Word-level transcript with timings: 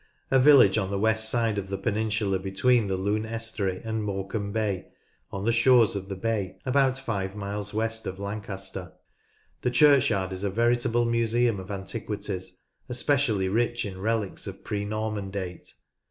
A 0.31 0.39
village 0.39 0.79
on 0.79 0.89
the 0.89 0.97
west 0.97 1.29
side 1.29 1.59
of 1.59 1.69
the 1.69 1.77
peninsula 1.77 2.39
betweenCthe 2.39 2.97
Lune 2.97 3.23
estuary 3.23 3.83
and 3.85 4.03
Morecambe 4.03 4.51
Bay, 4.51 4.87
on 5.29 5.45
the 5.45 5.51
shores 5.53 5.95
of 5.95 6.09
the 6.09 6.15
bay, 6.15 6.57
about 6.65 6.97
five 6.97 7.35
miles 7.35 7.71
west 7.71 8.07
of 8.07 8.17
Lancaster. 8.17 8.93
The 9.61 9.69
churchyard 9.69 10.33
is 10.33 10.43
a 10.43 10.49
veritable 10.49 11.05
museum 11.05 11.59
of 11.59 11.69
antiquities, 11.69 12.57
especially 12.89 13.47
rich 13.47 13.85
in 13.85 14.01
relics 14.01 14.47
of 14.47 14.63
pre 14.63 14.85
Norman 14.85 15.29
date. 15.29 15.71